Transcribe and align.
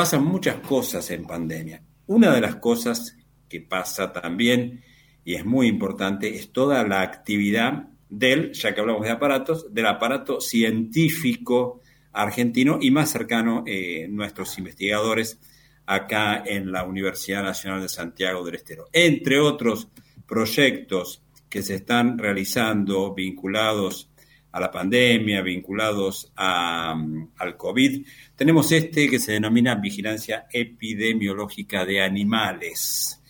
pasan 0.00 0.24
muchas 0.24 0.56
cosas 0.60 1.10
en 1.10 1.26
pandemia. 1.26 1.82
Una 2.06 2.34
de 2.34 2.40
las 2.40 2.56
cosas 2.56 3.18
que 3.50 3.60
pasa 3.60 4.10
también, 4.10 4.82
y 5.26 5.34
es 5.34 5.44
muy 5.44 5.66
importante, 5.66 6.36
es 6.36 6.54
toda 6.54 6.82
la 6.84 7.02
actividad 7.02 7.90
del, 8.08 8.52
ya 8.52 8.74
que 8.74 8.80
hablamos 8.80 9.02
de 9.02 9.10
aparatos, 9.10 9.74
del 9.74 9.84
aparato 9.84 10.40
científico 10.40 11.82
argentino 12.12 12.78
y 12.80 12.90
más 12.90 13.10
cercano 13.10 13.62
eh, 13.66 14.08
nuestros 14.08 14.56
investigadores 14.56 15.38
acá 15.84 16.42
en 16.46 16.72
la 16.72 16.84
Universidad 16.84 17.42
Nacional 17.42 17.82
de 17.82 17.90
Santiago 17.90 18.42
del 18.42 18.54
Estero. 18.54 18.86
Entre 18.94 19.38
otros 19.38 19.88
proyectos 20.26 21.22
que 21.50 21.60
se 21.60 21.74
están 21.74 22.16
realizando 22.16 23.12
vinculados 23.12 24.08
a 24.52 24.60
la 24.60 24.70
pandemia, 24.70 25.42
vinculados 25.42 26.32
al 26.36 27.56
COVID, 27.56 28.06
tenemos 28.34 28.72
este 28.72 29.08
que 29.08 29.18
se 29.18 29.32
denomina 29.32 29.74
vigilancia 29.76 30.46
epidemiológica 30.52 31.84
de 31.84 32.02
animales. 32.02 33.22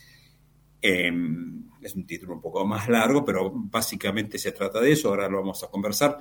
Em, 0.81 1.65
es 1.83 1.95
un 1.95 2.07
título 2.07 2.35
un 2.35 2.41
poco 2.41 2.67
más 2.67 2.89
largo, 2.89 3.25
pero 3.25 3.51
básicamente 3.53 4.39
se 4.39 4.53
trata 4.53 4.81
de 4.81 4.93
eso, 4.93 5.09
ahora 5.09 5.29
lo 5.29 5.41
vamos 5.41 5.63
a 5.63 5.69
conversar 5.69 6.19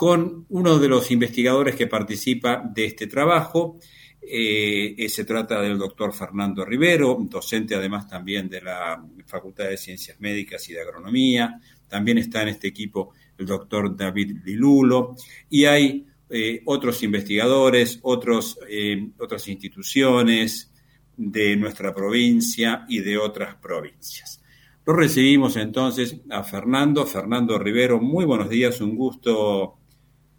con 0.00 0.46
uno 0.48 0.78
de 0.78 0.88
los 0.88 1.10
investigadores 1.10 1.76
que 1.76 1.86
participa 1.86 2.62
de 2.74 2.86
este 2.86 3.06
trabajo. 3.06 3.78
Eh, 4.22 5.06
se 5.08 5.24
trata 5.24 5.60
del 5.60 5.78
doctor 5.78 6.14
Fernando 6.14 6.64
Rivero, 6.64 7.18
docente 7.20 7.74
además 7.74 8.08
también 8.08 8.48
de 8.48 8.62
la 8.62 9.04
Facultad 9.26 9.64
de 9.64 9.76
Ciencias 9.76 10.18
Médicas 10.20 10.68
y 10.70 10.72
de 10.72 10.80
Agronomía. 10.80 11.60
También 11.86 12.18
está 12.18 12.42
en 12.42 12.48
este 12.48 12.68
equipo 12.68 13.12
el 13.40 13.46
doctor 13.46 13.96
David 13.96 14.38
Lilulo 14.44 15.16
y 15.48 15.64
hay 15.64 16.06
eh, 16.28 16.62
otros 16.66 17.02
investigadores, 17.02 17.98
otros, 18.02 18.58
eh, 18.68 19.10
otras 19.18 19.48
instituciones 19.48 20.70
de 21.16 21.56
nuestra 21.56 21.92
provincia 21.94 22.84
y 22.88 23.00
de 23.00 23.18
otras 23.18 23.56
provincias. 23.56 24.42
Lo 24.86 24.94
recibimos 24.94 25.56
entonces 25.56 26.20
a 26.30 26.42
Fernando, 26.44 27.04
Fernando 27.06 27.58
Rivero. 27.58 28.00
Muy 28.00 28.24
buenos 28.24 28.48
días, 28.48 28.80
un 28.80 28.96
gusto 28.96 29.78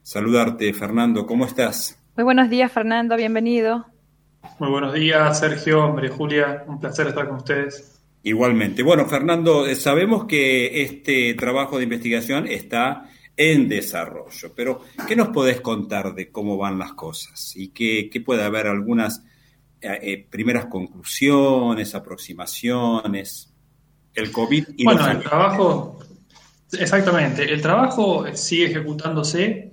saludarte, 0.02 0.74
Fernando. 0.74 1.26
¿Cómo 1.26 1.46
estás? 1.46 2.02
Muy 2.16 2.24
buenos 2.24 2.50
días, 2.50 2.72
Fernando, 2.72 3.16
bienvenido. 3.18 3.86
Muy 4.60 4.70
buenos 4.70 4.94
días, 4.94 5.40
Sergio, 5.40 5.94
María 5.94 6.12
Julia, 6.12 6.64
un 6.68 6.80
placer 6.80 7.08
estar 7.08 7.28
con 7.28 7.38
ustedes. 7.38 8.01
Igualmente. 8.24 8.84
Bueno, 8.84 9.08
Fernando, 9.08 9.74
sabemos 9.76 10.26
que 10.26 10.84
este 10.84 11.34
trabajo 11.34 11.78
de 11.78 11.86
investigación 11.86 12.48
está 12.48 13.10
en 13.36 13.68
desarrollo, 13.68 14.54
pero 14.56 14.82
¿qué 15.08 15.16
nos 15.16 15.30
podés 15.30 15.62
contar 15.62 16.14
de 16.14 16.32
cómo 16.32 16.58
van 16.58 16.78
las 16.78 16.94
cosas? 16.94 17.54
Y 17.56 17.70
que, 17.70 18.10
puede 18.24 18.44
haber 18.44 18.68
algunas 18.68 19.24
eh, 19.82 19.98
eh, 20.02 20.28
primeras 20.30 20.68
conclusiones, 20.68 21.96
aproximaciones, 21.96 23.52
el 24.14 24.32
COVID 24.32 24.66
y 24.78 24.84
Bueno, 24.84 25.10
el 25.10 25.24
trabajo, 25.24 26.00
exactamente, 26.72 27.52
el 27.52 27.62
trabajo 27.62 28.26
sigue 28.36 28.66
ejecutándose 28.66 29.72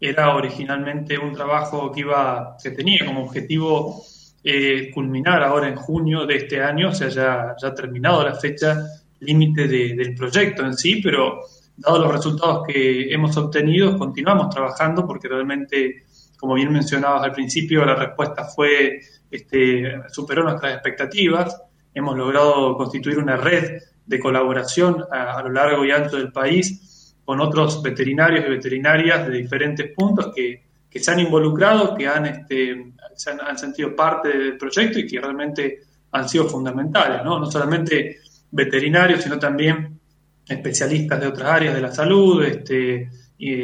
era 0.00 0.34
originalmente 0.34 1.18
un 1.18 1.32
trabajo 1.32 1.90
que 1.92 2.00
iba, 2.00 2.56
que 2.62 2.70
tenía 2.70 3.04
como 3.04 3.24
objetivo 3.24 4.04
eh, 4.50 4.90
culminar 4.94 5.42
ahora 5.42 5.68
en 5.68 5.76
junio 5.76 6.24
de 6.24 6.36
este 6.36 6.62
año, 6.62 6.88
o 6.88 6.94
sea, 6.94 7.08
ya, 7.08 7.54
ya 7.60 7.74
terminado 7.74 8.24
la 8.24 8.34
fecha 8.34 8.82
límite 9.20 9.68
del 9.68 10.14
proyecto 10.14 10.64
en 10.64 10.72
sí, 10.74 11.02
pero 11.02 11.40
dado 11.76 11.98
los 11.98 12.12
resultados 12.12 12.64
que 12.66 13.12
hemos 13.12 13.36
obtenido, 13.36 13.98
continuamos 13.98 14.48
trabajando 14.48 15.06
porque 15.06 15.28
realmente, 15.28 16.04
como 16.38 16.54
bien 16.54 16.72
mencionabas 16.72 17.24
al 17.24 17.32
principio, 17.32 17.84
la 17.84 17.94
respuesta 17.94 18.44
fue, 18.44 19.00
este, 19.30 20.00
superó 20.08 20.44
nuestras 20.44 20.72
expectativas. 20.72 21.60
Hemos 21.92 22.16
logrado 22.16 22.74
constituir 22.78 23.18
una 23.18 23.36
red 23.36 23.82
de 24.06 24.18
colaboración 24.18 25.04
a 25.10 25.42
lo 25.42 25.50
largo 25.50 25.84
y 25.84 25.90
ancho 25.90 26.16
del 26.16 26.32
país 26.32 27.14
con 27.22 27.38
otros 27.42 27.82
veterinarios 27.82 28.46
y 28.46 28.48
veterinarias 28.48 29.28
de 29.28 29.36
diferentes 29.36 29.92
puntos 29.94 30.32
que, 30.34 30.66
se 30.90 31.10
han 31.12 31.20
involucrado, 31.20 31.94
que 31.94 32.08
han, 32.08 32.24
este, 32.24 32.94
han, 33.26 33.58
sentido 33.58 33.94
parte 33.94 34.28
del 34.28 34.56
proyecto 34.56 34.98
y 34.98 35.06
que 35.06 35.20
realmente 35.20 35.80
han 36.12 36.28
sido 36.28 36.48
fundamentales, 36.48 37.22
¿no? 37.24 37.38
No 37.38 37.50
solamente 37.50 38.18
veterinarios, 38.50 39.22
sino 39.22 39.38
también 39.38 39.98
especialistas 40.46 41.20
de 41.20 41.26
otras 41.26 41.48
áreas 41.48 41.74
de 41.74 41.80
la 41.80 41.92
salud, 41.92 42.42
este, 42.42 43.10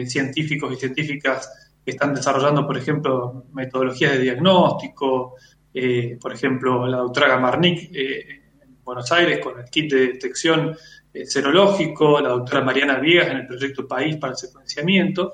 científicos 0.06 0.72
y 0.72 0.76
científicas 0.76 1.50
que 1.84 1.90
están 1.90 2.14
desarrollando, 2.14 2.66
por 2.66 2.78
ejemplo, 2.78 3.46
metodologías 3.52 4.12
de 4.12 4.20
diagnóstico, 4.20 5.34
eh, 5.72 6.16
por 6.20 6.32
ejemplo, 6.32 6.86
la 6.86 6.98
doctora 6.98 7.28
Gamarnik 7.28 7.90
eh, 7.92 8.42
en 8.62 8.82
Buenos 8.82 9.10
Aires 9.12 9.40
con 9.42 9.58
el 9.58 9.66
kit 9.66 9.92
de 9.92 10.06
detección 10.12 10.76
eh, 11.12 11.26
serológico, 11.26 12.20
la 12.20 12.30
doctora 12.30 12.62
Mariana 12.62 12.98
Viegas 12.98 13.28
en 13.28 13.38
el 13.38 13.46
proyecto 13.46 13.86
País 13.86 14.16
para 14.16 14.32
el 14.32 14.36
secuenciamiento. 14.38 15.32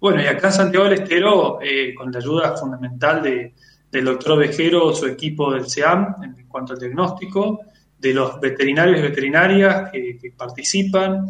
Bueno, 0.00 0.22
y 0.22 0.26
acá 0.26 0.50
Santiago 0.50 0.86
del 0.86 1.02
Estero, 1.02 1.58
eh, 1.60 1.94
con 1.94 2.10
la 2.10 2.18
ayuda 2.18 2.56
fundamental 2.56 3.22
de, 3.22 3.54
del 3.90 4.04
doctor 4.06 4.38
Vejero, 4.38 4.94
su 4.94 5.06
equipo 5.06 5.52
del 5.52 5.66
SEAM 5.66 6.16
en 6.22 6.48
cuanto 6.48 6.72
al 6.72 6.78
diagnóstico, 6.78 7.60
de 7.98 8.14
los 8.14 8.40
veterinarios 8.40 8.98
y 8.98 9.02
veterinarias 9.02 9.90
que, 9.92 10.32
participan, 10.36 11.26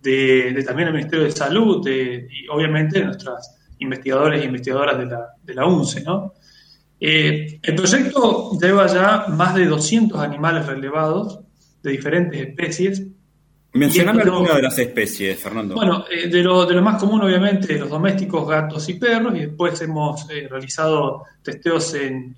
de, 0.00 0.62
también 0.64 0.88
el 0.88 0.94
Ministerio 0.94 1.24
de 1.24 1.32
Salud 1.32 1.86
y 1.86 2.46
obviamente 2.48 3.00
de 3.00 3.06
nuestras 3.06 3.56
investigadores 3.78 4.40
e 4.40 4.46
investigadoras 4.46 4.98
de 4.98 5.06
la, 5.06 5.26
de 5.42 5.54
la 5.54 5.66
UNCE. 5.66 6.02
¿no? 6.02 6.34
Eh, 7.00 7.58
el 7.60 7.74
proyecto 7.74 8.56
lleva 8.60 8.86
ya 8.86 9.26
más 9.28 9.56
de 9.56 9.66
200 9.66 10.20
animales 10.20 10.66
relevados 10.66 11.40
de 11.82 11.90
diferentes 11.90 12.40
especies 12.40 13.02
Mencioname 13.74 14.22
alguna 14.22 14.56
de 14.56 14.62
las 14.62 14.78
especies, 14.78 15.38
Fernando. 15.40 15.74
Bueno, 15.74 16.04
eh, 16.10 16.28
de, 16.28 16.42
lo, 16.42 16.66
de 16.66 16.74
lo 16.74 16.82
más 16.82 17.00
común, 17.00 17.22
obviamente, 17.22 17.78
los 17.78 17.88
domésticos, 17.88 18.46
gatos 18.46 18.86
y 18.90 18.94
perros, 18.94 19.34
y 19.34 19.46
después 19.46 19.80
hemos 19.80 20.28
eh, 20.30 20.46
realizado 20.48 21.24
testeos 21.42 21.94
en, 21.94 22.34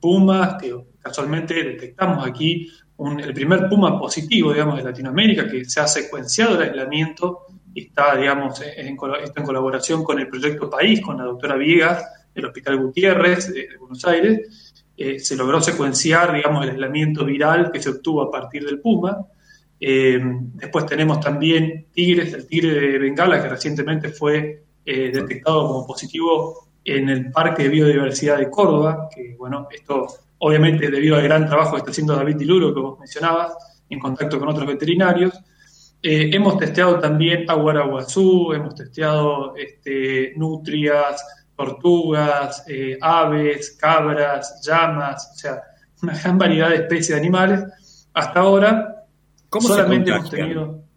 pumas, 0.00 0.54
que 0.60 0.72
casualmente 1.00 1.54
detectamos 1.54 2.24
aquí 2.24 2.70
el 3.00 3.34
primer 3.34 3.68
puma 3.68 3.98
positivo, 3.98 4.52
digamos, 4.52 4.76
de 4.76 4.84
Latinoamérica, 4.84 5.48
que 5.48 5.64
se 5.64 5.80
ha 5.80 5.88
secuenciado 5.88 6.54
el 6.54 6.70
aislamiento 6.70 7.46
y 7.74 7.86
está, 7.86 8.14
digamos, 8.14 8.60
en, 8.60 8.96
está 9.24 9.40
en 9.40 9.46
colaboración 9.46 10.04
con 10.04 10.20
el 10.20 10.28
proyecto 10.28 10.70
País, 10.70 11.00
con 11.00 11.18
la 11.18 11.24
doctora 11.24 11.56
Viegas 11.56 12.04
del 12.32 12.44
Hospital 12.44 12.78
Gutiérrez 12.78 13.52
de, 13.52 13.68
Buenos 13.80 14.04
Aires. 14.04 14.72
Eh, 14.96 15.18
se 15.18 15.34
logró 15.34 15.60
secuenciar, 15.60 16.32
digamos, 16.32 16.62
el 16.62 16.70
aislamiento 16.70 17.24
viral 17.24 17.72
que 17.72 17.82
se 17.82 17.90
obtuvo 17.90 18.22
a 18.22 18.30
partir 18.30 18.64
del 18.64 18.80
puma 18.80 19.26
eh, 19.80 20.18
después 20.54 20.86
tenemos 20.86 21.20
también 21.20 21.86
tigres, 21.92 22.32
el 22.34 22.46
tigre 22.46 22.80
de 22.80 22.98
Bengala, 22.98 23.42
que 23.42 23.48
recientemente 23.48 24.08
fue 24.08 24.64
eh, 24.84 25.10
detectado 25.12 25.66
como 25.66 25.86
positivo 25.86 26.68
en 26.84 27.08
el 27.08 27.30
Parque 27.30 27.64
de 27.64 27.68
Biodiversidad 27.68 28.38
de 28.38 28.50
Córdoba, 28.50 29.08
que 29.14 29.36
bueno, 29.36 29.68
esto 29.70 30.06
obviamente 30.38 30.90
debido 30.90 31.16
al 31.16 31.22
gran 31.22 31.46
trabajo 31.46 31.72
que 31.72 31.78
está 31.78 31.90
haciendo 31.90 32.16
David 32.16 32.36
Diluro, 32.36 32.74
que 32.74 32.80
vos 32.80 32.98
mencionabas, 32.98 33.52
en 33.88 33.98
contacto 33.98 34.38
con 34.38 34.48
otros 34.48 34.66
veterinarios. 34.66 35.38
Eh, 36.02 36.30
hemos 36.32 36.58
testeado 36.58 36.98
también 36.98 37.48
aguaraguazú, 37.48 38.52
hemos 38.52 38.74
testeado 38.74 39.54
este, 39.56 40.32
nutrias, 40.36 41.24
tortugas, 41.56 42.64
aves, 43.00 43.76
cabras, 43.80 44.60
llamas, 44.64 45.32
o 45.34 45.36
sea, 45.36 45.60
una 46.02 46.16
gran 46.16 46.38
variedad 46.38 46.68
de 46.70 46.76
especies 46.76 47.08
de 47.08 47.16
animales. 47.16 47.64
Hasta 48.14 48.40
ahora 48.40 48.97
¿Cómo 49.48 49.68
Solamente 49.68 50.10
hemos 50.10 50.30
tenido. 50.30 50.88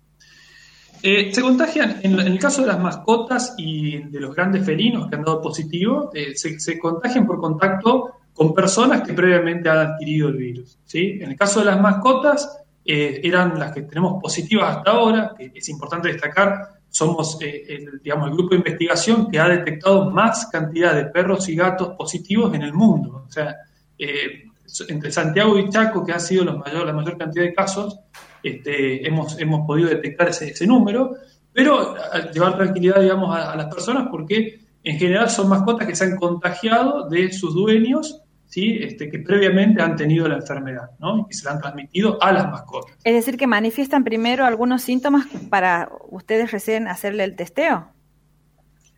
Eh, 1.03 1.33
se 1.33 1.41
contagian, 1.41 1.99
en, 2.03 2.19
el 2.19 2.37
caso 2.37 2.61
de 2.61 2.67
las 2.67 2.79
mascotas 2.79 3.55
y 3.57 3.97
de 3.97 4.19
los 4.19 4.35
grandes 4.35 4.63
felinos 4.63 5.09
que 5.09 5.15
han 5.15 5.23
dado 5.23 5.41
positivo, 5.41 6.11
eh, 6.13 6.35
se, 6.35 6.77
contagian 6.77 7.25
por 7.25 7.39
contacto 7.39 8.19
con 8.33 8.53
personas 8.53 9.01
que 9.01 9.13
previamente 9.13 9.67
han 9.67 9.79
adquirido 9.79 10.29
el 10.29 10.37
virus. 10.37 10.77
¿sí? 10.85 11.17
En 11.19 11.31
el 11.31 11.37
caso 11.37 11.61
de 11.61 11.67
las 11.67 11.81
mascotas, 11.81 12.59
eh, 12.85 13.19
eran 13.23 13.57
las 13.57 13.71
que 13.71 13.81
tenemos 13.81 14.21
positivas 14.21 14.77
hasta 14.77 14.91
ahora, 14.91 15.33
que 15.35 15.51
es 15.55 15.69
importante 15.69 16.09
destacar, 16.09 16.67
somos 16.87 17.37
el, 17.41 17.99
digamos, 18.03 18.29
el 18.29 18.35
grupo 18.35 18.51
de 18.51 18.57
investigación 18.57 19.31
que 19.31 19.39
ha 19.39 19.47
detectado 19.47 20.11
más 20.11 20.47
cantidad 20.51 20.93
de 20.93 21.05
perros 21.05 21.47
y 21.49 21.55
gatos 21.55 21.95
positivos 21.97 22.53
en 22.53 22.61
el 22.61 22.73
mundo. 22.73 23.23
O 23.27 23.31
sea, 23.31 23.55
entre 23.97 25.11
Santiago 25.11 25.57
y 25.57 25.69
Chaco, 25.69 26.05
que 26.05 26.11
ha 26.11 26.19
sido 26.19 26.43
los 26.43 26.57
mayor, 26.57 26.85
la 26.85 26.93
mayor 26.93 27.17
cantidad 27.17 27.45
de 27.45 27.53
casos, 27.53 27.97
este, 28.43 29.07
hemos, 29.07 29.39
hemos 29.39 29.65
podido 29.65 29.89
detectar 29.89 30.29
ese, 30.29 30.65
número, 30.65 31.15
pero 31.53 31.95
llevar 32.33 32.57
tranquilidad, 32.57 33.01
digamos, 33.01 33.35
a, 33.35 33.55
las 33.55 33.73
personas 33.73 34.07
porque 34.09 34.61
en 34.83 34.97
general 34.97 35.29
son 35.29 35.49
mascotas 35.49 35.87
que 35.87 35.95
se 35.95 36.05
han 36.05 36.15
contagiado 36.15 37.09
de 37.09 37.31
sus 37.31 37.53
dueños, 37.53 38.21
¿sí? 38.47 38.79
Este, 38.81 39.09
que 39.09 39.19
previamente 39.19 39.81
han 39.81 39.95
tenido 39.95 40.27
la 40.27 40.35
enfermedad, 40.35 40.91
¿no? 40.99 41.19
Y 41.19 41.25
que 41.27 41.33
se 41.33 41.45
la 41.45 41.51
han 41.51 41.59
transmitido 41.59 42.21
a 42.21 42.31
las 42.31 42.49
mascotas. 42.49 42.97
Es 43.03 43.13
decir, 43.13 43.37
que 43.37 43.47
manifiestan 43.47 44.03
primero 44.03 44.45
algunos 44.45 44.81
síntomas 44.81 45.27
para 45.49 45.89
ustedes 46.09 46.51
recién 46.51 46.87
hacerle 46.87 47.23
el 47.23 47.35
testeo. 47.35 47.87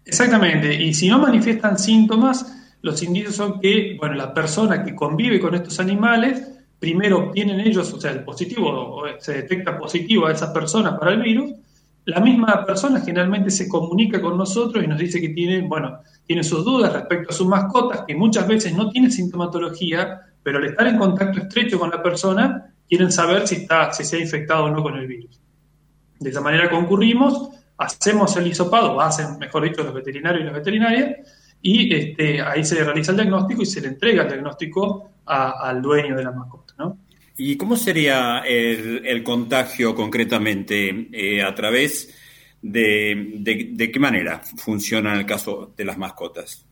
Exactamente, 0.06 0.74
y 0.74 0.94
si 0.94 1.08
no 1.08 1.20
manifiestan 1.20 1.78
síntomas, 1.78 2.64
los 2.82 3.02
indicios 3.02 3.36
son 3.36 3.62
que, 3.62 3.96
bueno, 3.98 4.16
la 4.16 4.34
persona 4.34 4.84
que 4.84 4.94
convive 4.94 5.40
con 5.40 5.56
estos 5.56 5.80
animales, 5.80 6.46
primero 6.84 7.20
obtienen 7.20 7.62
ellos, 7.62 7.94
o 7.94 8.02
sea, 8.02 8.12
el 8.12 8.26
positivo, 8.26 9.06
se 9.18 9.36
detecta 9.36 9.78
positivo 9.78 10.26
a 10.26 10.34
esa 10.34 10.52
persona 10.52 11.00
para 11.00 11.14
el 11.14 11.22
virus, 11.22 11.54
la 12.04 12.20
misma 12.20 12.66
persona 12.66 13.00
generalmente 13.00 13.52
se 13.52 13.70
comunica 13.70 14.20
con 14.20 14.38
nosotros 14.38 14.84
y 14.84 14.88
nos 14.88 15.00
dice 15.00 15.22
que 15.22 15.30
tiene, 15.30 15.62
bueno, 15.66 16.00
tiene 16.26 16.44
sus 16.44 16.66
dudas 16.66 16.92
respecto 16.92 17.30
a 17.30 17.34
sus 17.34 17.48
mascotas, 17.48 18.02
que 18.06 18.14
muchas 18.14 18.46
veces 18.50 18.76
no 18.76 18.90
tienen 18.90 19.14
sintomatología, 19.14 20.24
pero 20.44 20.58
al 20.58 20.66
estar 20.66 20.86
en 20.88 20.98
contacto 20.98 21.40
estrecho 21.40 21.80
con 21.80 21.90
la 21.90 22.04
persona, 22.04 22.74
quieren 22.90 23.14
saber 23.14 23.48
si, 23.48 23.56
está, 23.56 23.94
si 23.94 24.04
se 24.04 24.18
ha 24.18 24.20
infectado 24.20 24.66
o 24.66 24.70
no 24.70 24.84
con 24.84 24.98
el 24.98 25.08
virus. 25.08 25.40
De 26.20 26.32
esa 26.32 26.42
manera 26.42 26.70
concurrimos, 26.70 27.48
hacemos 27.78 28.36
el 28.36 28.48
hisopado, 28.48 28.98
o 28.98 29.00
hacen, 29.00 29.40
mejor 29.40 29.64
dicho, 29.64 29.84
los 29.84 29.94
veterinarios 29.94 30.42
y 30.42 30.46
las 30.48 30.54
veterinarias, 30.54 31.16
y 31.62 31.96
este, 31.96 32.42
ahí 32.42 32.66
se 32.66 32.84
realiza 32.84 33.12
el 33.12 33.18
diagnóstico 33.20 33.62
y 33.62 33.68
se 33.68 33.80
le 33.80 33.88
entrega 33.88 34.24
el 34.24 34.28
diagnóstico 34.28 35.12
al 35.26 35.82
dueño 35.82 36.16
de 36.16 36.24
la 36.24 36.32
mascota. 36.32 36.73
¿Y 37.38 37.58
cómo 37.58 37.76
sería 37.76 38.40
el, 38.46 39.24
contagio 39.24 39.96
concretamente? 39.96 41.08
Eh, 41.12 41.42
¿A 41.42 41.54
través 41.56 42.14
de, 42.62 43.34
de, 43.40 43.92
qué 43.92 44.00
manera 44.00 44.42
funciona 44.58 45.14
en 45.14 45.20
el 45.20 45.26
caso 45.26 45.74
de 45.76 45.84
las 45.84 45.98
mascotas? 45.98 46.66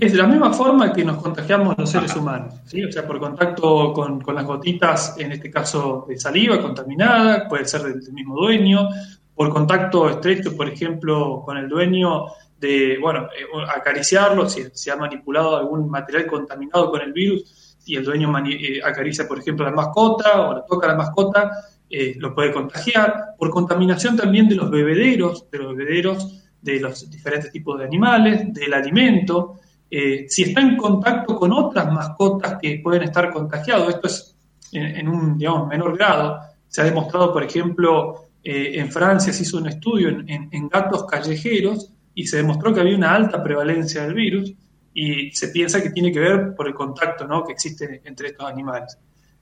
Es 0.00 0.12
de 0.12 0.18
la 0.18 0.26
misma 0.26 0.52
forma 0.52 0.92
que 0.92 1.04
nos 1.04 1.20
contagiamos 1.20 1.76
los 1.76 1.90
seres 1.90 2.14
humanos, 2.14 2.54
¿sí? 2.66 2.84
o 2.84 2.90
sea, 2.90 3.06
por 3.06 3.18
contacto 3.18 3.92
con, 3.92 4.20
con, 4.20 4.34
las 4.34 4.46
gotitas, 4.46 5.16
en 5.18 5.32
este 5.32 5.50
caso 5.50 6.06
de 6.08 6.18
saliva 6.18 6.62
contaminada, 6.62 7.48
puede 7.48 7.64
ser 7.64 7.82
del 7.82 8.12
mismo 8.12 8.36
dueño, 8.36 8.88
por 9.34 9.50
contacto 9.50 10.08
estrecho, 10.08 10.56
por 10.56 10.68
ejemplo, 10.68 11.42
con 11.44 11.56
el 11.56 11.68
dueño 11.68 12.26
de, 12.58 12.96
bueno, 13.00 13.24
eh, 13.26 13.44
acariciarlo, 13.76 14.48
si 14.48 14.64
se 14.72 14.90
ha 14.90 14.96
manipulado 14.96 15.56
algún 15.56 15.88
material 15.90 16.26
contaminado 16.26 16.90
con 16.90 17.02
el 17.02 17.12
virus 17.12 17.67
y 17.88 17.96
el 17.96 18.04
dueño 18.04 18.32
eh, 18.46 18.80
acaricia, 18.84 19.26
por 19.26 19.38
ejemplo, 19.38 19.64
la 19.64 19.72
mascota 19.72 20.48
o 20.48 20.54
la 20.54 20.64
toca 20.64 20.86
a 20.86 20.90
la 20.90 20.96
mascota, 20.96 21.50
eh, 21.88 22.14
lo 22.18 22.34
puede 22.34 22.52
contagiar. 22.52 23.34
Por 23.38 23.50
contaminación 23.50 24.16
también 24.16 24.48
de 24.48 24.56
los 24.56 24.70
bebederos, 24.70 25.50
de 25.50 25.58
los 25.58 25.74
bebederos 25.74 26.44
de 26.60 26.80
los 26.80 27.08
diferentes 27.10 27.50
tipos 27.50 27.78
de 27.78 27.86
animales, 27.86 28.52
del 28.52 28.74
alimento. 28.74 29.60
si 29.88 30.42
está 30.42 30.60
en 30.60 30.76
contacto 30.76 31.34
con 31.36 31.52
otras 31.52 31.90
mascotas 31.90 32.58
que 32.60 32.80
pueden 32.82 33.04
estar 33.04 33.32
contagiados, 33.32 33.88
esto 33.88 34.06
es 34.08 34.36
en, 34.72 35.08
un, 35.08 35.38
digamos, 35.38 35.68
menor 35.68 35.96
grado. 35.96 36.40
Se 36.66 36.82
ha 36.82 36.84
demostrado, 36.84 37.32
por 37.32 37.42
ejemplo, 37.42 38.26
en 38.42 38.90
Francia 38.90 39.32
se 39.32 39.44
hizo 39.44 39.56
un 39.58 39.68
estudio 39.68 40.08
en 40.08 40.68
gatos 40.68 41.04
callejeros 41.06 41.90
y 42.12 42.26
se 42.26 42.38
demostró 42.38 42.74
que 42.74 42.80
había 42.80 42.96
una 42.96 43.14
alta 43.14 43.42
prevalencia 43.42 44.02
del 44.02 44.14
virus 44.14 44.52
y 44.92 45.30
se 45.32 45.48
piensa 45.48 45.82
que 45.82 45.90
tiene 45.90 46.12
que 46.12 46.20
ver 46.20 46.54
por 46.54 46.66
el 46.66 46.74
contacto 46.74 47.26
que 47.44 47.52
existe 47.52 48.02
entre 48.04 48.28
estos 48.28 48.48
animales. 48.48 48.98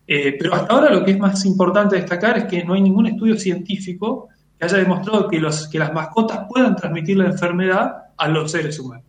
Eh, 0.06 0.36
pero 0.38 0.54
hasta 0.54 0.72
ahora 0.72 0.90
lo 0.90 1.04
que 1.04 1.12
es 1.12 1.18
más 1.18 1.44
importante 1.44 1.96
destacar 1.96 2.38
es 2.38 2.44
que 2.44 2.64
no 2.64 2.74
hay 2.74 2.82
ningún 2.82 3.06
estudio 3.06 3.36
científico 3.38 4.28
que 4.58 4.64
haya 4.64 4.78
demostrado 4.78 5.28
que, 5.28 5.40
las 5.40 5.92
mascotas 5.92 6.46
puedan 6.48 6.76
transmitir 6.76 7.16
la 7.16 7.26
enfermedad 7.26 8.04
a 8.16 8.28
los 8.28 8.50
seres 8.50 8.78
humanos. 8.78 9.04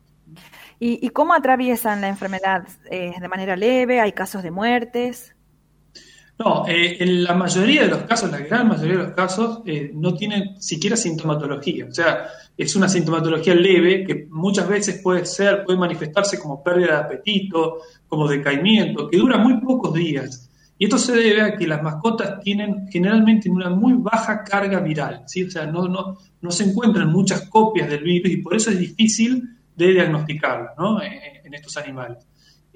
¿Y, 0.80 1.10
cómo 1.10 1.34
atraviesan 1.34 2.02
la 2.02 2.10
enfermedad? 2.10 2.68
¿De 2.90 3.28
manera 3.28 3.56
leve? 3.56 4.00
¿Hay 4.00 4.12
casos 4.12 4.44
de 4.44 4.52
muertes? 4.52 5.37
No, 6.40 6.68
eh, 6.68 6.98
en 7.00 7.24
la 7.24 7.34
mayoría 7.34 7.84
de 7.84 7.88
los 7.88 8.04
casos, 8.04 8.30
la 8.30 8.40
gran 8.40 8.68
mayoría 8.68 8.98
de 8.98 9.04
los 9.04 9.14
casos, 9.14 9.62
no 9.94 10.14
tienen 10.14 10.62
siquiera 10.62 10.96
sintomatología. 10.96 11.88
O 11.88 11.92
sea, 11.92 12.28
es 12.56 12.76
una 12.76 12.88
sintomatología 12.88 13.56
leve 13.56 14.06
que 14.06 14.28
muchas 14.30 14.68
veces 14.68 15.02
puede 15.02 15.26
ser, 15.26 15.64
puede 15.64 15.80
manifestarse 15.80 16.40
como 16.40 16.64
pérdida 16.64 16.88
de 16.88 17.04
apetito, 17.06 17.80
como 18.08 18.28
decaimiento, 18.28 19.10
que 19.10 19.18
dura 19.18 19.38
muy 19.38 19.60
pocos 19.60 19.94
días. 19.94 20.48
Y 20.80 20.86
esto 20.86 20.98
se 20.98 21.16
debe 21.16 21.42
a 21.42 21.56
que 21.56 21.68
las 21.68 21.82
mascotas 21.82 22.40
tienen 22.40 22.88
generalmente 22.92 23.50
una 23.50 23.70
muy 23.70 23.94
baja 23.94 24.44
carga 24.44 24.80
viral, 24.80 25.24
¿sí? 25.26 25.44
o 25.44 25.50
sea, 25.50 25.66
no, 25.66 25.88
no, 25.88 26.18
no 26.42 26.52
se 26.52 26.66
encuentran 26.66 27.12
muchas 27.12 27.50
copias 27.50 27.90
del 27.90 28.04
virus 28.04 28.32
y 28.32 28.38
por 28.38 28.56
eso 28.56 28.70
es 28.70 28.78
difícil 28.78 29.44
de 29.76 29.88
diagnosticarlo 29.88 30.70
¿no? 30.78 31.02
en, 31.02 31.54
estos 31.54 31.78
animales. 31.78 32.20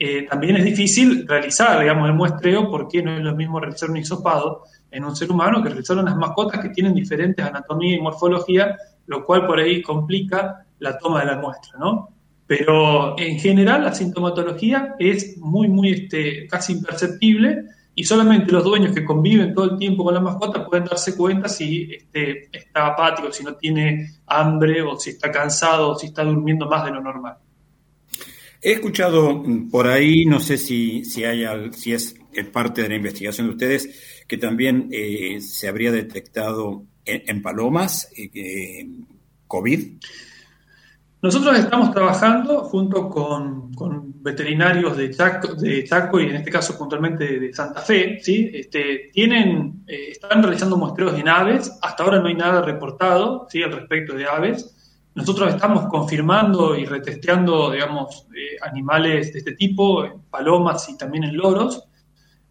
Eh, 0.04 0.26
también 0.28 0.56
es 0.56 0.64
difícil 0.66 1.28
realizar, 1.28 1.80
digamos, 1.80 2.10
el 2.10 2.16
muestreo 2.16 2.72
porque 2.72 3.04
no 3.04 3.16
es 3.16 3.22
lo 3.22 3.36
mismo 3.36 3.60
realizar 3.60 3.88
un 3.88 3.98
hisopado 3.98 4.64
en 4.90 5.06
un 5.06 5.16
ser 5.16 5.32
humano 5.32 5.62
que 5.62 5.70
realizar 5.70 5.96
unas 5.96 6.16
mascotas 6.18 6.60
que 6.60 6.70
tienen 6.70 6.96
diferentes 6.96 7.46
anatomía 7.46 7.98
y 7.98 8.02
morfología 8.02 8.76
lo 9.06 9.24
cual 9.24 9.46
por 9.46 9.60
ahí 9.60 9.84
complica 9.84 10.66
la 10.80 10.98
toma 10.98 11.20
de 11.20 11.28
la 11.28 11.38
muestra, 11.38 11.78
¿no? 11.78 12.10
Pero 12.48 13.16
en 13.20 13.38
general 13.40 13.84
la 13.84 13.94
sintomatología 13.94 14.96
es 14.98 15.38
muy, 15.38 15.68
muy 15.68 15.92
este, 15.92 16.48
casi 16.48 16.74
imperceptible 16.74 17.66
y 17.94 18.04
solamente 18.04 18.52
los 18.52 18.64
dueños 18.64 18.96
que 18.96 19.06
conviven 19.06 19.54
todo 19.54 19.66
el 19.72 19.78
tiempo 19.78 20.04
con 20.04 20.16
la 20.16 20.20
mascota 20.20 20.66
pueden 20.66 20.86
darse 20.86 21.16
cuenta 21.16 21.48
si 21.48 21.94
este, 21.94 22.50
está 22.52 22.88
apático, 22.88 23.32
si 23.32 23.44
no 23.44 23.54
tiene 23.54 24.10
hambre 24.26 24.82
o 24.82 24.98
si 24.98 25.12
está 25.12 25.30
cansado 25.30 25.92
o 25.92 25.96
si 25.96 26.08
está 26.08 26.24
durmiendo 26.24 26.66
más 26.68 26.86
de 26.86 26.92
lo 26.92 27.02
normal. 27.02 27.38
He 28.62 28.74
escuchado 28.74 29.44
por 29.72 29.88
ahí, 29.88 30.26
no 30.26 30.40
sé 30.40 30.58
si, 30.58 31.04
si, 31.04 31.24
hay, 31.24 31.46
si 31.74 31.94
es 31.94 32.16
parte 32.54 32.84
de 32.84 32.90
la 32.90 32.96
investigación 32.96 33.48
de 33.48 33.54
ustedes, 33.54 34.24
que 34.28 34.38
también 34.38 34.88
eh, 34.92 35.42
se 35.42 35.68
habría 35.68 35.92
detectado 35.92 36.86
en, 37.04 37.42
Palomas 37.42 38.10
eh, 38.16 38.88
COVID? 39.48 39.98
Nosotros 41.22 41.60
estamos 41.60 41.92
trabajando 41.92 42.64
junto 42.64 43.10
con, 43.10 43.72
veterinarios 44.24 44.96
de 44.96 45.12
Chaco, 45.12 45.56
de 45.56 45.84
Chaco 45.84 46.20
y 46.20 46.28
en 46.28 46.36
este 46.38 46.52
caso 46.52 46.78
puntualmente 46.78 47.40
de, 47.40 47.54
Santa 47.54 47.82
Fe, 47.82 48.20
¿sí? 48.22 48.50
Este, 48.54 49.10
tienen, 49.12 49.84
eh, 49.88 50.12
están 50.12 50.42
realizando 50.42 50.78
muestreos 50.78 51.20
en 51.20 51.28
aves, 51.28 51.72
hasta 51.82 52.04
ahora 52.04 52.20
no 52.20 52.28
hay 52.28 52.36
nada 52.36 52.62
reportado 52.62 53.48
¿sí? 53.50 53.62
al 53.64 53.72
respecto 53.72 54.14
de 54.16 54.26
aves. 54.26 54.76
Nosotros 55.14 55.50
estamos 55.50 55.88
confirmando 55.88 56.76
y 56.76 56.86
retesteando, 56.86 57.72
digamos, 57.72 58.28
eh, 58.36 58.58
animales 58.62 59.34
de 59.34 59.40
este 59.40 59.54
tipo, 59.54 60.06
en 60.06 60.22
palomas 60.30 60.88
y 60.90 60.98
también 60.98 61.26
en 61.26 61.36
loros, 61.36 61.84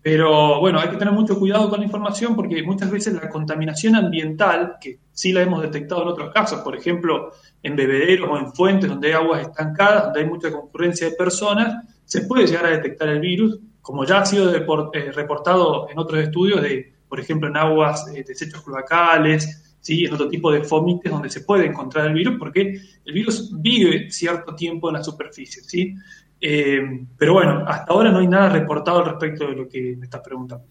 pero 0.03 0.61
bueno, 0.61 0.81
hay 0.81 0.89
que 0.89 0.97
tener 0.97 1.13
mucho 1.13 1.39
cuidado 1.39 1.69
con 1.69 1.81
la 1.81 1.85
información 1.85 2.35
porque 2.35 2.63
muchas 2.63 2.91
veces 2.91 3.15
la 3.15 3.29
contaminación 3.29 3.97
ambiental, 3.97 4.77
que 4.81 4.99
sí 5.13 5.31
la 5.33 5.43
hemos 5.43 5.61
detectado 5.61 6.03
en 6.03 6.09
otros 6.09 6.33
casos, 6.33 6.61
por 6.61 6.75
ejemplo, 6.75 7.33
en 7.63 7.77
bebederos 7.77 8.31
o 8.31 8.39
en 8.39 8.53
fuentes 8.53 8.89
donde 8.89 9.09
hay 9.09 9.15
aguas 9.15 9.43
estancadas, 9.43 10.05
donde 10.05 10.21
hay 10.21 10.27
mucha 10.27 10.51
concurrencia 10.51 11.11
de 11.11 11.17
personas, 11.17 11.85
se 12.05 12.23
puede 12.23 12.47
llegar 12.47 12.67
a 12.67 12.71
detectar 12.71 13.09
el 13.09 13.21
virus, 13.21 13.59
como 13.83 14.05
ya 14.05 14.21
ha 14.21 14.27
sido 14.27 14.55
eh, 14.55 15.13
reportado 15.13 15.89
en 15.91 15.99
otros 15.99 16.21
estudios, 16.21 16.63
de, 16.63 16.95
por 17.07 17.21
ejemplo, 17.21 17.49
en 17.49 17.59
aguas, 17.59 18.09
eh, 18.15 18.25
desechos 18.27 18.63
cloacales, 18.63 19.70
¿sí? 19.81 20.05
en 20.05 20.13
otro 20.13 20.29
tipo 20.29 20.53
de 20.53 20.63
fómites 20.63 21.11
donde 21.11 21.31
se 21.31 21.41
puede 21.41 21.67
encontrar 21.67 22.07
el 22.07 22.15
virus, 22.15 22.37
porque 22.39 22.81
el 23.05 23.13
virus 23.13 23.51
vive 23.61 24.11
cierto 24.11 24.55
tiempo 24.55 24.89
en 24.89 24.95
la 24.95 25.05
superficie. 25.05 25.63
¿sí? 25.63 25.95
Eh, 26.41 26.81
pero 27.17 27.35
bueno, 27.35 27.65
hasta 27.67 27.93
ahora 27.93 28.11
no 28.11 28.19
hay 28.19 28.29
nada 28.29 28.49
reportado 28.51 29.01
al 29.01 29.07
respecto 29.07 29.47
de 29.47 29.57
lo 29.57 29.69
que 29.69 29.97
me 29.97 30.05
estás 30.05 30.21
preguntando. 30.23 30.65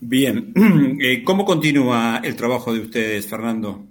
Bien, 0.00 0.52
eh, 1.00 1.22
¿cómo 1.24 1.44
continúa 1.44 2.20
el 2.22 2.36
trabajo 2.36 2.72
de 2.72 2.80
ustedes, 2.80 3.26
Fernando? 3.26 3.84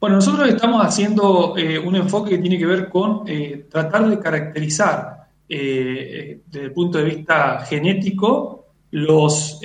Bueno, 0.00 0.16
nosotros 0.16 0.48
estamos 0.48 0.84
haciendo 0.84 1.54
eh, 1.56 1.78
un 1.78 1.94
enfoque 1.94 2.30
que 2.30 2.38
tiene 2.38 2.58
que 2.58 2.66
ver 2.66 2.88
con 2.88 3.24
tratar 3.70 4.08
de 4.08 4.18
caracterizar 4.18 5.22
desde 5.46 6.40
el 6.54 6.72
punto 6.72 6.96
de 6.96 7.04
vista 7.04 7.60
genético 7.60 8.72
los, 8.90 9.60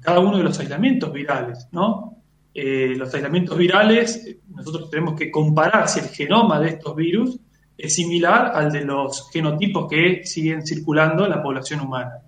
cada 0.00 0.20
uno 0.20 0.36
de 0.36 0.44
los 0.44 0.60
aislamientos 0.60 1.10
virales, 1.10 1.66
¿no? 1.72 2.17
Los 2.60 3.14
aislamientos 3.14 3.56
virales, 3.56 4.36
nosotros 4.48 4.90
tenemos 4.90 5.14
que 5.14 5.30
comparar 5.30 5.88
si 5.88 6.00
el 6.00 6.08
genoma 6.08 6.58
de 6.58 6.70
estos 6.70 6.96
virus 6.96 7.38
es 7.78 7.94
similar 7.94 8.50
al 8.54 8.72
de 8.72 8.84
los 8.84 9.30
genotipos 9.30 9.86
que 9.88 10.24
siguen 10.24 10.66
circulando 10.66 11.24
en 11.24 11.30
la 11.30 11.42
población 11.42 11.80
humana. 11.80 12.22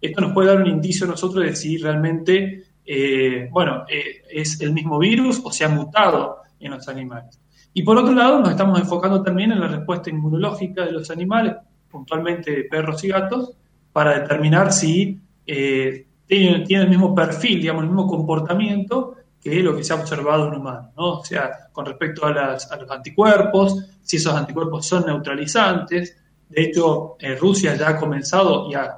Esto 0.00 0.22
nos 0.22 0.32
puede 0.32 0.48
dar 0.48 0.62
un 0.62 0.66
indicio 0.68 1.06
a 1.06 1.10
nosotros 1.10 1.44
de 1.44 1.54
si 1.54 1.76
realmente, 1.76 2.64
eh, 2.86 3.48
bueno, 3.50 3.84
eh, 3.88 4.22
es 4.30 4.60
el 4.62 4.72
mismo 4.72 4.98
virus 4.98 5.42
o 5.44 5.52
se 5.52 5.64
ha 5.64 5.68
mutado 5.68 6.38
en 6.58 6.70
los 6.70 6.88
animales. 6.88 7.38
Y 7.74 7.82
por 7.82 7.98
otro 7.98 8.14
lado, 8.14 8.40
nos 8.40 8.50
estamos 8.50 8.78
enfocando 8.80 9.22
también 9.22 9.52
en 9.52 9.60
la 9.60 9.68
respuesta 9.68 10.08
inmunológica 10.08 10.86
de 10.86 10.92
los 10.92 11.10
animales, 11.10 11.54
puntualmente 11.90 12.50
de 12.50 12.64
perros 12.64 13.04
y 13.04 13.08
gatos, 13.08 13.56
para 13.92 14.20
determinar 14.20 14.72
si 14.72 15.20
eh, 15.46 16.06
tienen, 16.26 16.64
tienen, 16.64 16.86
el 16.86 16.90
mismo 16.90 17.14
perfil, 17.14 17.60
digamos, 17.60 17.82
el 17.82 17.90
mismo 17.90 18.06
comportamiento 18.06 19.16
que 19.44 19.62
lo 19.62 19.76
que 19.76 19.84
se 19.84 19.92
ha 19.92 19.96
observado 19.96 20.48
en 20.48 20.54
humanos, 20.54 20.92
¿no? 20.96 21.18
O 21.18 21.24
sea, 21.24 21.68
con 21.70 21.84
respecto 21.84 22.26
a, 22.26 22.30
los 22.32 22.90
anticuerpos, 22.90 23.86
si 24.02 24.16
esos 24.16 24.34
anticuerpos 24.34 24.86
son 24.86 25.04
neutralizantes. 25.06 26.16
De 26.48 26.62
hecho, 26.62 27.16
eh, 27.20 27.36
Rusia 27.36 27.76
ya 27.76 27.90
ha 27.90 27.96
comenzado 27.96 28.70
y 28.70 28.74
ha, 28.74 28.96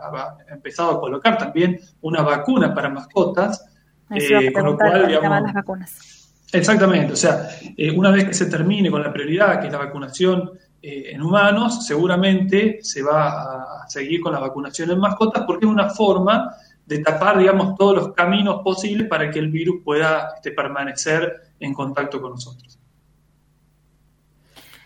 empezado 0.49 0.93
a 0.93 1.00
colocar 1.00 1.37
también 1.37 1.81
una 2.03 2.23
vacuna 2.23 2.73
para 2.73 2.88
mascotas, 2.88 3.67
eh, 4.11 4.53
con 4.53 4.65
lo 4.65 4.76
cual, 4.76 5.09
digamos, 5.09 5.43
las 5.43 5.53
vacunas. 5.53 6.17
Exactamente, 6.53 7.12
o 7.12 7.17
sea, 7.17 7.49
eh, 7.76 7.91
una 7.91 8.11
vez 8.11 8.25
que 8.25 8.35
se 8.35 8.47
termine 8.47 8.91
con 8.91 9.03
la 9.03 9.12
prioridad, 9.12 9.61
que 9.61 9.67
es 9.67 9.73
la 9.73 9.79
vacunación 9.79 10.53
eh, 10.81 11.11
en 11.12 11.21
humanos, 11.21 11.85
seguramente 11.85 12.79
se 12.83 13.03
va 13.03 13.83
a 13.83 13.88
seguir 13.88 14.21
con 14.21 14.33
la 14.33 14.38
vacunación 14.38 14.91
en 14.93 15.00
mascotas 15.00 15.43
porque 15.45 15.67
es 15.67 15.73
una 15.73 15.91
forma 15.91 16.55
de 16.87 16.99
tapar, 17.00 17.38
digamos, 17.38 17.76
todos 17.76 17.97
los 17.97 18.14
caminos 18.14 18.62
posibles 18.62 19.09
para 19.09 19.31
que 19.31 19.38
el 19.38 19.50
virus 19.50 19.83
pueda 19.85 20.35
este, 20.37 20.52
permanecer 20.52 21.43
en 21.61 21.75
contacto 21.75 22.21
con 22.21 22.33
nosotros. 22.33 22.78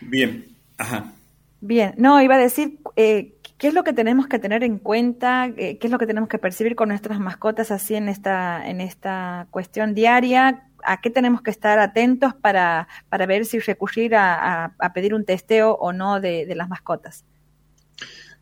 Bien, 0.00 0.46
ajá. 0.78 1.12
Bien, 1.60 1.92
no, 1.98 2.22
iba 2.22 2.36
a 2.36 2.38
decir, 2.38 2.78
eh, 2.96 3.34
¿qué 3.58 3.68
es 3.68 3.74
lo 3.74 3.84
que 3.84 3.92
tenemos 3.92 4.26
que 4.26 4.38
tener 4.38 4.64
en 4.64 4.78
cuenta? 4.78 5.46
Eh, 5.58 5.76
¿Qué 5.78 5.86
es 5.86 5.90
lo 5.90 5.98
que 5.98 6.06
tenemos 6.06 6.30
que 6.30 6.38
percibir 6.38 6.74
con 6.74 6.88
nuestras 6.88 7.20
mascotas 7.20 7.70
así 7.70 7.94
en 7.94 8.08
esta, 8.08 8.66
en 8.66 8.80
esta 8.80 9.46
cuestión 9.50 9.94
diaria? 9.94 10.66
¿A 10.82 11.02
qué 11.02 11.10
tenemos 11.10 11.42
que 11.42 11.50
estar 11.50 11.78
atentos 11.78 12.32
para, 12.32 12.88
para 13.10 13.26
ver 13.26 13.44
si 13.44 13.58
recurrir 13.58 14.14
a, 14.16 14.72
pedir 14.94 15.12
un 15.12 15.26
testeo 15.26 15.72
o 15.74 15.92
no 15.92 16.18
de, 16.18 16.50
las 16.56 16.70
mascotas? 16.70 17.26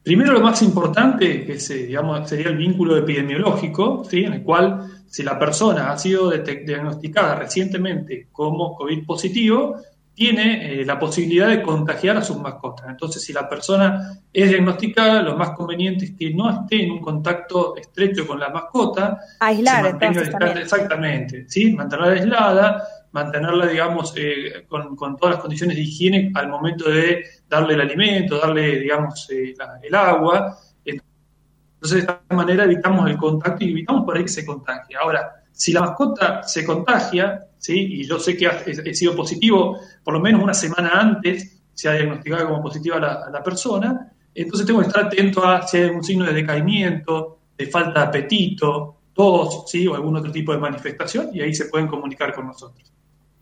Primero, 0.09 0.33
lo 0.33 0.41
más 0.41 0.63
importante 0.63 1.45
que 1.45 1.59
digamos, 1.75 2.27
sería 2.27 2.49
el 2.49 2.57
vínculo 2.57 2.97
epidemiológico, 2.97 4.07
¿sí? 4.09 4.25
en 4.25 4.33
el 4.33 4.43
cual 4.43 5.03
si 5.07 5.23
la 5.23 5.39
persona 5.39 5.93
ha 5.93 5.99
sido 5.99 6.31
diagnosticada 6.31 7.35
recientemente 7.35 8.29
como 8.33 8.75
COVID 8.75 9.05
positivo, 9.05 9.77
tiene 10.15 10.81
eh, 10.81 10.85
la 10.87 10.99
posibilidad 10.99 11.49
de 11.49 11.61
contagiar 11.61 12.17
a 12.17 12.23
sus 12.23 12.39
mascotas. 12.39 12.87
Entonces, 12.89 13.23
si 13.23 13.35
la 13.35 13.47
persona 13.51 14.19
es 14.33 14.49
diagnosticada, 14.49 15.21
lo 15.21 15.37
más 15.37 15.51
conveniente 15.51 16.07
es 16.07 16.13
que 16.13 16.33
no 16.33 16.49
esté 16.49 16.85
en 16.85 16.93
un 16.93 17.03
contacto 17.03 17.77
estrecho 17.77 18.27
con 18.27 18.41
la 18.41 18.49
mascota. 18.49 19.19
Aislar, 19.41 19.89
entonces, 19.89 20.35
Exactamente, 20.57 21.45
¿sí? 21.49 21.75
mantenerla 21.75 22.15
aislada, 22.15 22.83
mantenerla, 23.13 23.67
digamos, 23.67 24.13
eh, 24.17 24.65
con, 24.69 24.97
todas 25.17 25.37
las 25.37 25.41
condiciones 25.41 25.77
de 25.77 25.83
higiene 25.83 26.33
al 26.35 26.49
momento 26.49 26.91
de 26.91 27.25
darle 27.49 27.75
el 27.75 27.81
alimento, 27.81 28.39
darle, 28.39 28.79
digamos, 28.81 29.29
eh, 29.31 29.55
el 29.83 29.95
agua. 29.95 30.59
Entonces, 30.85 32.07
de 32.07 32.13
esta 32.13 32.21
manera 32.31 32.65
evitamos 32.65 33.09
el 33.09 33.17
contacto 33.17 33.65
y 33.65 33.71
evitamos 33.71 34.05
por 34.05 34.17
ahí 34.17 34.25
que 34.25 34.29
se 34.29 34.45
contagie. 34.45 34.97
Ahora, 34.97 35.45
si 35.53 35.73
la 35.73 35.81
mascota 35.81 36.43
se 36.43 36.65
contagia, 36.65 37.47
¿sí? 37.59 38.01
y 38.01 38.05
yo 38.05 38.19
sé 38.19 38.37
que 38.37 38.49
he 38.67 38.95
sido 38.95 39.15
positivo 39.15 39.79
por 40.03 40.15
lo 40.15 40.21
menos 40.21 40.43
una 40.43 40.55
semana 40.55 40.91
antes, 40.95 41.61
se 41.75 41.89
ha 41.89 41.93
diagnosticado 41.93 42.49
como 42.49 42.63
positiva 42.63 42.99
la, 42.99 43.31
la 43.31 43.43
persona, 43.43 44.13
entonces 44.35 44.67
tengo 44.67 44.81
que 44.81 44.87
estar 44.87 45.07
atento 45.07 45.45
a 45.45 45.67
si 45.67 45.79
hay 45.79 45.85
algún 45.85 46.05
signo 46.05 46.25
de 46.25 46.33
decaimiento, 46.33 47.39
de 47.57 47.67
falta 47.67 48.01
de 48.01 48.07
apetito, 48.07 48.99
tos, 49.13 49.65
¿sí? 49.67 49.87
o 49.87 49.97
algún 49.97 50.17
otro 50.17 50.31
tipo 50.31 50.53
de 50.53 50.59
manifestación, 50.59 51.31
y 51.33 51.41
ahí 51.41 51.53
se 51.53 51.67
pueden 51.67 51.89
comunicar 51.89 52.33
con 52.33 52.47
nosotros. 52.47 52.93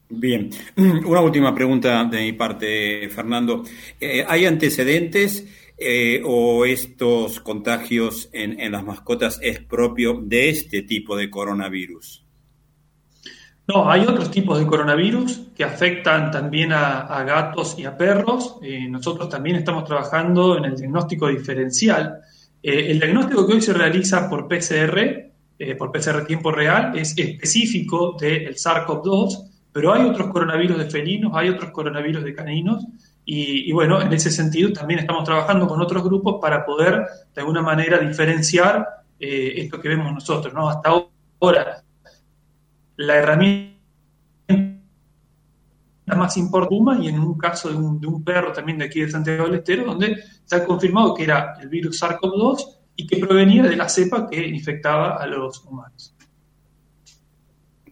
Bien, 0.09 0.51
una 0.77 1.21
última 1.21 1.55
pregunta 1.55 2.05
de 2.05 2.21
mi 2.21 2.33
parte, 2.33 3.09
Fernando. 3.09 3.65
Eh, 4.01 4.25
¿Hay 4.27 4.47
antecedentes 4.47 5.47
eh, 5.77 6.23
o 6.25 6.65
estos 6.65 7.41
contagios 7.41 8.29
en, 8.33 8.71
las 8.71 8.85
mascotas 8.85 9.39
es 9.43 9.61
propio 9.61 10.21
de 10.23 10.51
este 10.51 10.83
tipo 10.83 11.17
de 11.17 11.29
coronavirus? 11.29 12.25
No, 13.69 13.91
hay 13.91 14.03
otros 14.03 14.31
tipos 14.31 14.61
de 14.61 14.67
coronavirus 14.67 15.49
que 15.57 15.65
afectan 15.65 16.31
también 16.31 16.73
a, 16.73 17.25
gatos 17.25 17.77
y 17.77 17.85
a 17.85 17.97
perros. 17.97 18.59
Eh, 18.63 18.87
nosotros 18.89 19.29
también 19.29 19.57
estamos 19.57 19.85
trabajando 19.85 20.57
en 20.57 20.67
el 20.67 20.77
diagnóstico 20.77 21.27
diferencial. 21.27 22.21
El 22.63 22.99
diagnóstico 23.01 23.47
que 23.47 23.55
hoy 23.55 23.61
se 23.61 23.73
realiza 23.73 24.29
por 24.29 24.49
PCR, 24.49 25.33
por 25.79 25.93
PCR 25.93 26.27
tiempo 26.27 26.51
real, 26.51 26.97
es 26.97 27.17
específico 27.17 28.17
del 28.19 28.55
SARS-CoV-2, 28.55 29.56
pero 29.77 29.93
hay 29.93 30.07
otros 30.07 30.29
coronavirus 30.29 30.79
de 30.79 30.87
felinos, 30.89 31.33
hay 31.35 31.51
otros 31.51 31.71
coronavirus 31.71 32.25
de 32.25 32.35
caninos 32.35 32.87
y, 33.27 33.71
bueno, 33.73 34.01
en 34.01 34.11
ese 34.11 34.31
sentido 34.31 34.73
también 34.73 35.01
estamos 35.01 35.23
trabajando 35.23 35.69
con 35.69 35.83
otros 35.83 36.03
grupos 36.03 36.37
para 36.41 36.65
poder 36.65 37.05
de 37.35 37.41
alguna 37.43 37.61
manera 37.61 37.99
diferenciar 37.99 39.05
eh, 39.21 39.53
esto 39.57 39.79
que 39.79 39.91
vemos 39.91 40.11
nosotros, 40.15 40.55
¿no? 40.55 40.71
Hasta 40.71 40.89
ahora, 40.89 41.85
la 42.97 43.17
herramienta 43.17 43.77
más 46.07 46.39
importante 46.39 47.05
y 47.05 47.09
en 47.09 47.19
un 47.19 47.37
caso 47.37 47.69
de 47.69 47.77
un, 47.77 48.25
perro 48.25 48.55
también 48.55 48.79
de 48.79 48.87
aquí 48.87 49.03
de 49.03 49.11
Santiago 49.11 49.45
del 49.45 49.57
Estero, 49.57 49.85
donde 49.85 50.17
se 50.43 50.57
ha 50.57 50.65
confirmado 50.65 51.13
que 51.13 51.25
era 51.25 51.53
el 51.61 51.69
virus 51.69 52.03
SARS-CoV-2 52.03 52.77
y 52.97 53.07
que 53.07 53.19
provenía 53.19 53.65
de 53.65 53.77
la 53.77 53.91
cepa 53.91 54.27
que 54.27 54.43
infectaba 54.49 55.17
a 55.17 55.27
los 55.27 55.63
humanos. 55.67 56.15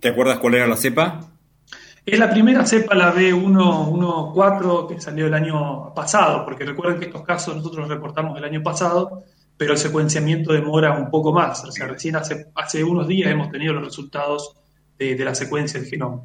¿Te 0.00 0.08
acuerdas 0.08 0.38
cuál 0.38 0.54
era 0.54 0.66
la 0.66 0.78
cepa? 0.78 1.33
Es 2.06 2.18
la 2.18 2.30
primera 2.30 2.66
cepa, 2.66 2.94
la 2.94 3.14
B114, 3.14 4.88
que 4.88 5.00
salió 5.00 5.26
el 5.26 5.32
año 5.32 5.94
pasado, 5.94 6.44
porque 6.44 6.66
recuerden 6.66 6.98
que 6.98 7.06
estos 7.06 7.22
casos 7.22 7.56
nosotros 7.56 7.88
reportamos 7.88 8.36
el 8.36 8.44
año 8.44 8.62
pasado, 8.62 9.22
pero 9.56 9.72
el 9.72 9.78
secuenciamiento 9.78 10.52
demora 10.52 10.98
un 10.98 11.08
poco 11.10 11.32
más. 11.32 11.64
O 11.64 11.72
sea, 11.72 11.86
recién 11.86 12.16
hace, 12.16 12.48
hace 12.54 12.84
unos 12.84 13.08
días 13.08 13.30
hemos 13.30 13.50
tenido 13.50 13.72
los 13.72 13.84
resultados 13.84 14.54
de, 14.98 15.16
la 15.24 15.34
secuencia 15.34 15.80
del 15.80 15.88
genoma. 15.88 16.22